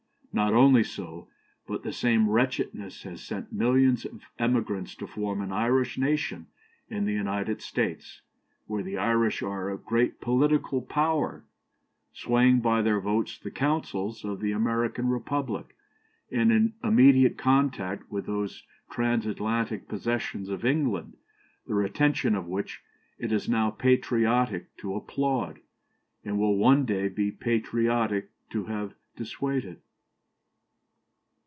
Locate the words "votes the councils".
13.01-14.23